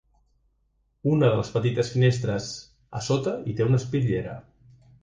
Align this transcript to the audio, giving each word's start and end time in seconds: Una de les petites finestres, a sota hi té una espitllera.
Una 1.11 1.29
de 1.33 1.37
les 1.41 1.51
petites 1.57 1.93
finestres, 1.97 2.49
a 3.01 3.07
sota 3.11 3.39
hi 3.53 3.57
té 3.61 3.71
una 3.71 3.83
espitllera. 3.85 4.39